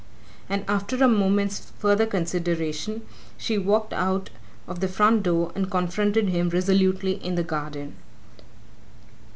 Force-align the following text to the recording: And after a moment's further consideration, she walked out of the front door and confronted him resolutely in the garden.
And 0.49 0.65
after 0.67 0.95
a 0.95 1.07
moment's 1.07 1.59
further 1.77 2.07
consideration, 2.07 3.03
she 3.37 3.59
walked 3.59 3.93
out 3.93 4.31
of 4.67 4.79
the 4.79 4.87
front 4.87 5.21
door 5.21 5.51
and 5.53 5.69
confronted 5.69 6.29
him 6.29 6.49
resolutely 6.49 7.23
in 7.23 7.35
the 7.35 7.43
garden. 7.43 7.95